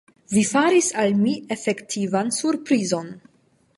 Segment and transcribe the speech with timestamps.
[0.35, 3.13] Vi faris al mi efektivan surprizon!